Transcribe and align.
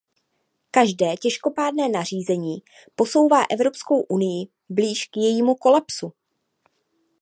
Každé 0.71 1.15
těžkopádné 1.17 1.89
nařízení 1.89 2.63
posouvá 2.95 3.43
Evropskou 3.51 4.01
unii 4.01 4.45
blíž 4.69 5.05
k 5.05 5.17
jejímu 5.17 5.55
kolapsu. 5.55 6.13